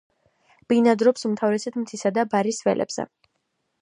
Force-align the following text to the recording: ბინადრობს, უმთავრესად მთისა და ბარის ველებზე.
ბინადრობს, 0.73 1.27
უმთავრესად 1.29 1.77
მთისა 1.83 2.13
და 2.17 2.27
ბარის 2.33 2.63
ველებზე. 2.69 3.07